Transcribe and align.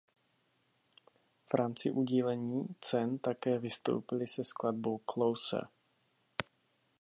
V 1.45 1.53
rámci 1.53 1.91
udílení 1.91 2.67
cen 2.79 3.17
také 3.17 3.59
vystoupily 3.59 4.27
se 4.27 4.43
skladbou 4.45 4.97
"Closer". 5.05 5.67